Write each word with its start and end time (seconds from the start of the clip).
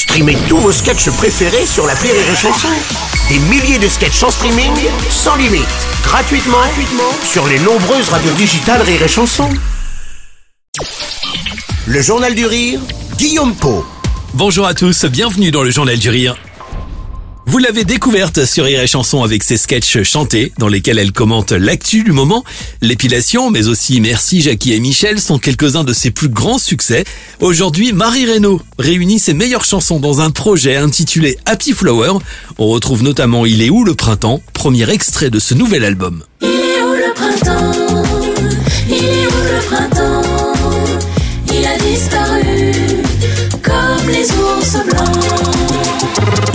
Streamez 0.00 0.38
tous 0.48 0.56
vos 0.56 0.72
sketchs 0.72 1.10
préférés 1.10 1.66
sur 1.66 1.86
la 1.86 1.92
Rire 1.92 2.14
et 2.14 2.34
Chanson. 2.34 2.68
Des 3.28 3.38
milliers 3.38 3.78
de 3.78 3.86
sketchs 3.86 4.22
en 4.22 4.30
streaming, 4.30 4.72
sans 5.10 5.36
limite, 5.36 5.66
gratuitement, 6.02 6.56
gratuitement 6.56 7.12
sur 7.22 7.46
les 7.46 7.58
nombreuses 7.58 8.08
radios 8.08 8.32
digitales 8.32 8.80
Rire 8.80 9.02
et 9.02 9.08
Chanson. 9.08 9.50
Le 11.86 12.00
Journal 12.00 12.34
du 12.34 12.46
Rire, 12.46 12.80
Guillaume 13.18 13.54
Po. 13.54 13.84
Bonjour 14.32 14.66
à 14.66 14.72
tous, 14.72 15.04
bienvenue 15.04 15.50
dans 15.50 15.62
le 15.62 15.70
Journal 15.70 15.98
du 15.98 16.08
Rire. 16.08 16.34
Vous 17.50 17.58
l'avez 17.58 17.82
découverte 17.82 18.44
sur 18.44 18.64
Rire 18.64 18.86
Chanson 18.86 19.24
avec 19.24 19.42
ses 19.42 19.56
sketchs 19.56 20.04
chantés 20.04 20.52
dans 20.58 20.68
lesquels 20.68 21.00
elle 21.00 21.10
commente 21.10 21.50
l'actu 21.50 22.04
du 22.04 22.12
moment. 22.12 22.44
L'épilation, 22.80 23.50
mais 23.50 23.66
aussi 23.66 24.00
Merci 24.00 24.40
Jackie 24.40 24.72
et 24.72 24.78
Michel 24.78 25.20
sont 25.20 25.40
quelques-uns 25.40 25.82
de 25.82 25.92
ses 25.92 26.12
plus 26.12 26.28
grands 26.28 26.58
succès. 26.58 27.02
Aujourd'hui, 27.40 27.92
Marie 27.92 28.24
Reynaud 28.24 28.62
réunit 28.78 29.18
ses 29.18 29.34
meilleures 29.34 29.64
chansons 29.64 29.98
dans 29.98 30.20
un 30.20 30.30
projet 30.30 30.76
intitulé 30.76 31.38
Happy 31.44 31.72
Flower. 31.72 32.12
On 32.58 32.68
retrouve 32.68 33.02
notamment 33.02 33.44
Il 33.44 33.62
est 33.62 33.70
où 33.70 33.82
le 33.82 33.96
printemps, 33.96 34.40
premier 34.52 34.88
extrait 34.88 35.28
de 35.28 35.40
ce 35.40 35.54
nouvel 35.54 35.84
album. 35.84 36.22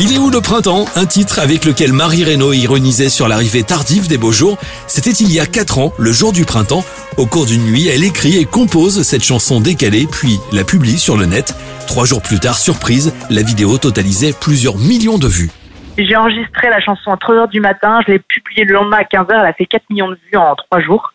Il 0.08 0.14
est 0.14 0.20
où 0.20 0.30
le 0.30 0.40
printemps? 0.40 0.86
Un 0.96 1.08
titre 1.08 1.40
avec 1.40 1.66
lequel 1.66 1.92
Marie 1.92 2.24
Reynaud 2.24 2.54
ironisait 2.54 3.10
sur 3.10 3.28
l'arrivée 3.28 3.64
tardive 3.64 4.08
des 4.08 4.20
beaux 4.20 4.32
jours. 4.32 4.60
C'était 4.86 5.10
il 5.10 5.34
y 5.34 5.40
a 5.40 5.48
4 5.48 5.80
ans, 5.80 5.94
le 5.98 6.12
jour 6.12 6.32
du 6.32 6.46
printemps. 6.46 6.84
Au 7.18 7.26
cours 7.26 7.48
d'une 7.48 7.66
nuit, 7.66 7.88
elle 7.88 8.04
écrit 8.04 8.38
et 8.38 8.46
compose 8.46 9.02
cette 9.02 9.24
chanson 9.24 9.60
décalée, 9.60 10.06
puis 10.06 10.38
la 10.54 10.64
publie 10.64 11.00
sur 11.00 11.18
le 11.18 11.26
net. 11.26 11.56
Trois 11.88 12.06
jours 12.06 12.22
plus 12.22 12.40
tard, 12.40 12.54
surprise, 12.54 13.16
la 13.32 13.42
vidéo 13.42 13.80
totalisait 13.80 14.34
plusieurs 14.40 14.78
millions 14.78 15.18
de 15.18 15.26
vues. 15.26 15.50
J'ai 15.98 16.16
enregistré 16.16 16.70
la 16.70 16.82
chanson 16.82 17.10
à 17.12 17.16
3h 17.16 17.50
du 17.50 17.60
matin, 17.60 18.00
je 18.06 18.12
l'ai 18.12 18.20
publiée 18.20 18.64
le 18.64 18.76
lendemain 18.76 18.98
à 18.98 19.06
15h, 19.06 19.32
elle 19.32 19.48
a 19.48 19.54
fait 19.54 19.66
4 19.66 19.90
millions 19.90 20.10
de 20.10 20.20
vues 20.30 20.38
en 20.38 20.54
3 20.54 20.82
jours. 20.82 21.14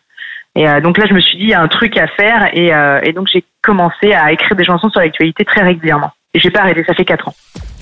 Et 0.55 0.67
euh, 0.67 0.81
donc 0.81 0.97
là, 0.97 1.05
je 1.07 1.13
me 1.13 1.21
suis 1.21 1.37
dit, 1.37 1.43
il 1.45 1.49
y 1.51 1.53
a 1.53 1.61
un 1.61 1.69
truc 1.69 1.97
à 1.97 2.07
faire, 2.07 2.49
et, 2.51 2.75
euh, 2.75 2.99
et 3.03 3.13
donc 3.13 3.29
j'ai 3.31 3.45
commencé 3.61 4.11
à 4.11 4.33
écrire 4.33 4.57
des 4.57 4.65
chansons 4.65 4.89
sur 4.89 4.99
l'actualité 4.99 5.45
très 5.45 5.61
régulièrement. 5.61 6.11
Et 6.33 6.41
j'ai 6.41 6.51
pas 6.51 6.59
arrêté, 6.59 6.83
ça 6.85 6.93
fait 6.93 7.05
4 7.05 7.29
ans. 7.29 7.35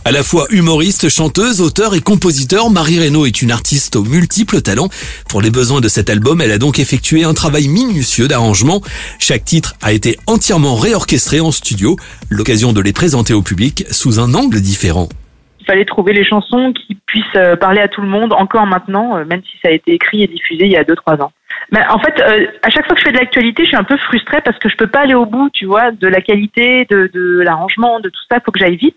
À 0.06 0.12
la 0.12 0.24
fois 0.24 0.46
humoriste, 0.50 1.10
chanteuse, 1.10 1.60
auteur 1.60 1.94
et 1.94 2.00
compositeur, 2.00 2.70
Marie 2.70 3.00
Reynaud 3.00 3.26
est 3.26 3.42
une 3.42 3.52
artiste 3.52 3.98
aux 3.98 4.04
multiples 4.04 4.62
talents. 4.62 4.88
Pour 5.30 5.42
les 5.42 5.52
besoins 5.52 5.82
de 5.82 5.90
cet 5.90 6.10
album, 6.10 6.40
elle 6.40 6.54
a 6.54 6.58
donc 6.58 6.80
effectué 6.80 7.26
un 7.26 7.34
travail 7.34 7.68
minutieux 7.68 8.30
d'arrangement. 8.30 8.80
Chaque 9.20 9.44
titre 9.44 9.74
a 9.82 9.92
été 9.92 10.16
entièrement 10.26 10.76
réorchestré 10.76 11.42
en 11.42 11.52
studio, 11.52 11.98
l'occasion 12.30 12.72
de 12.72 12.80
les 12.80 12.94
présenter 12.94 13.34
au 13.34 13.42
public 13.42 13.84
sous 13.92 14.20
un 14.20 14.34
angle 14.34 14.62
différent. 14.62 15.10
Il 15.60 15.66
fallait 15.66 15.86
trouver 15.86 16.14
les 16.14 16.26
chansons 16.26 16.72
qui 16.74 16.96
puissent 17.06 17.26
euh, 17.36 17.58
parler 17.58 17.82
à 17.82 17.90
tout 17.90 18.02
le 18.02 18.08
monde, 18.08 18.32
encore 18.32 18.66
maintenant, 18.66 19.18
euh, 19.18 19.26
même 19.26 19.42
si 19.44 19.60
ça 19.62 19.68
a 19.68 19.72
été 19.72 19.94
écrit 19.94 20.24
et 20.24 20.28
diffusé 20.28 20.66
il 20.66 20.72
y 20.72 20.78
a 20.78 20.84
2-3 20.84 21.22
ans. 21.22 21.32
Mais 21.72 21.86
en 21.88 22.00
fait, 22.00 22.20
euh, 22.22 22.48
à 22.64 22.70
chaque 22.70 22.86
fois 22.88 22.96
que 22.96 23.02
je 23.02 23.06
fais 23.06 23.12
de 23.12 23.18
l'actualité, 23.18 23.64
je 23.64 23.68
suis 23.68 23.78
un 23.78 23.84
peu 23.84 23.98
frustrée 23.98 24.42
parce 24.42 24.58
que 24.58 24.70
je 24.70 24.78
peux 24.78 24.88
pas 24.88 25.02
aller 25.02 25.14
au 25.14 25.26
bout, 25.26 25.50
tu 25.52 25.66
vois, 25.66 25.92
de 25.92 26.08
la 26.08 26.22
qualité, 26.22 26.88
de, 26.90 27.12
de 27.14 27.42
l'arrangement, 27.42 28.00
de 28.00 28.10
tout 28.10 28.22
ça. 28.32 28.38
Il 28.38 28.42
faut 28.44 28.52
que 28.52 28.60
j'aille 28.60 28.78
vite. 28.78 28.96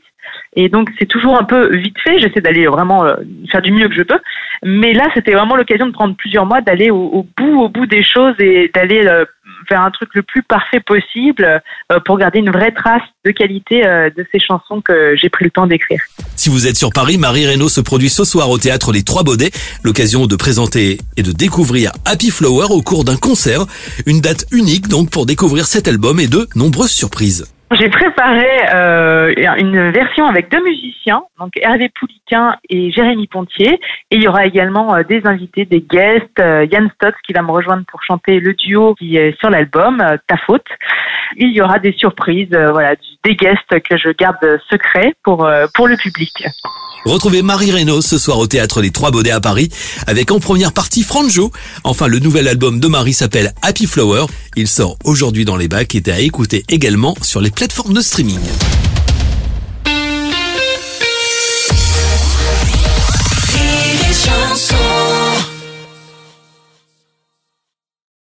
Et 0.55 0.69
donc 0.69 0.91
c'est 0.98 1.06
toujours 1.06 1.39
un 1.39 1.45
peu 1.45 1.75
vite 1.77 1.97
fait. 2.03 2.19
J'essaie 2.20 2.41
d'aller 2.41 2.67
vraiment 2.67 3.05
euh, 3.05 3.14
faire 3.50 3.62
du 3.62 3.72
mieux 3.72 3.89
que 3.89 3.95
je 3.95 4.03
peux. 4.03 4.19
Mais 4.64 4.92
là, 4.92 5.09
c'était 5.14 5.33
vraiment 5.33 5.56
l'occasion 5.56 5.86
de 5.86 5.92
prendre 5.92 6.14
plusieurs 6.14 6.47
mois, 6.47 6.61
d'aller 6.61 6.91
au, 6.91 7.27
bout, 7.36 7.62
au 7.62 7.69
bout 7.69 7.86
des 7.86 8.05
choses 8.05 8.34
et 8.39 8.70
d'aller 8.75 9.05
euh, 9.06 9.25
faire 9.69 9.81
un 9.81 9.91
truc 9.91 10.11
le 10.14 10.22
plus 10.22 10.42
parfait 10.42 10.81
possible 10.81 11.62
euh, 11.91 11.98
pour 12.05 12.19
garder 12.19 12.41
une 12.41 12.50
vraie 12.50 12.70
trace 12.70 13.03
de 13.25 13.31
qualité 13.31 13.83
de 13.83 14.27
ces 14.33 14.41
chansons 14.41 14.81
que 14.81 15.14
j'ai 15.17 15.28
pris 15.28 15.44
le 15.44 15.50
temps 15.50 15.67
d'écrire. 15.67 16.00
Si 16.36 16.50
vous 16.50 16.66
êtes 16.66 16.77
sur 16.77 16.91
Paris, 16.91 17.19
Marie 17.19 17.47
Reynaud 17.47 17.69
se 17.69 17.81
produit 17.81 18.09
ce 18.09 18.25
soir 18.25 18.50
au 18.50 18.59
théâtre 18.59 18.92
Les 18.92 19.05
Trois 19.05 19.22
Baudets. 19.22 19.50
L'occasion 19.84 20.27
de 20.27 20.37
présenter 20.37 20.98
et 21.16 21.22
de 21.22 21.33
découvrir 21.33 21.92
Happy 22.05 22.31
Flower 22.31 22.66
au 22.70 22.83
cours 22.83 23.05
d'un 23.05 23.16
concert. 23.16 23.65
Une 24.06 24.21
date 24.21 24.47
unique 24.53 24.88
donc 24.88 25.10
pour 25.10 25.25
découvrir 25.26 25.66
cet 25.66 25.88
album 25.88 26.21
et 26.21 26.26
de 26.26 26.49
nombreuses 26.56 26.91
surprises. 26.91 27.47
J'ai 27.75 27.88
préparé 27.88 28.49
euh, 28.75 29.33
une 29.59 29.91
version 29.93 30.27
avec 30.27 30.50
deux 30.50 30.62
musiciens, 30.62 31.22
donc 31.38 31.53
Hervé 31.56 31.91
Pouliquin 31.99 32.56
et 32.69 32.91
Jérémy 32.91 33.27
Pontier. 33.28 33.81
Et 34.10 34.16
il 34.16 34.22
y 34.22 34.28
aura 34.28 34.44
également 34.44 34.94
euh, 34.94 35.03
des 35.03 35.22
invités, 35.25 35.65
des 35.65 35.81
guests. 35.81 36.38
Euh, 36.38 36.66
Yann 36.71 36.91
Stotz 36.94 37.15
qui 37.25 37.32
va 37.32 37.43
me 37.43 37.50
rejoindre 37.50 37.84
pour 37.88 38.03
chanter 38.03 38.41
le 38.41 38.53
duo 38.55 38.94
qui 38.94 39.16
est 39.16 39.38
sur 39.38 39.49
l'album, 39.49 40.00
euh, 40.00 40.16
Ta 40.27 40.37
faute. 40.37 40.66
Il 41.37 41.53
y 41.53 41.62
aura 41.62 41.78
des 41.78 41.93
surprises, 41.93 42.53
euh, 42.53 42.72
voilà, 42.72 42.94
des 43.25 43.37
guests 43.37 43.81
que 43.88 43.97
je 43.97 44.11
garde 44.11 44.61
secrets 44.69 45.15
pour, 45.22 45.49
pour 45.75 45.88
le 45.88 45.97
public. 45.97 46.44
Retrouvez 47.04 47.42
Marie 47.42 47.72
Reynaud 47.72 48.00
ce 48.00 48.16
soir 48.16 48.38
au 48.38 48.46
théâtre 48.46 48.80
Les 48.80 48.92
Trois 48.92 49.10
Baudets 49.10 49.32
à 49.32 49.40
Paris 49.40 49.70
avec 50.06 50.30
en 50.30 50.38
première 50.38 50.72
partie 50.72 51.02
Franjo. 51.02 51.50
Enfin, 51.82 52.06
le 52.06 52.20
nouvel 52.20 52.46
album 52.46 52.78
de 52.78 52.86
Marie 52.86 53.12
s'appelle 53.12 53.52
Happy 53.60 53.86
Flower. 53.86 54.26
Il 54.54 54.68
sort 54.68 54.96
aujourd'hui 55.04 55.44
dans 55.44 55.56
les 55.56 55.68
bacs 55.68 55.94
et 55.94 55.98
est 55.98 56.08
à 56.08 56.20
écouter 56.20 56.64
également 56.68 57.16
sur 57.22 57.40
les 57.40 57.50
plateformes 57.50 57.94
de 57.94 58.00
streaming. 58.00 58.38